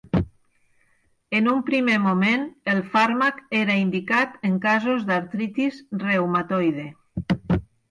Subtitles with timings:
[1.39, 6.91] En un primer moment, el fàrmac era indicat en casos d'artritis reumatoide.